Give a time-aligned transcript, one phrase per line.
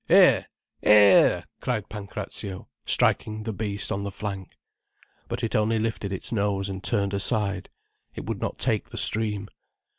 [0.09, 0.47] "Er!
[0.81, 4.57] Err!" cried Pancrazio, striking the beast on the flank.
[5.27, 7.69] But it only lifted its nose and turned aside.
[8.15, 9.47] It would not take the stream.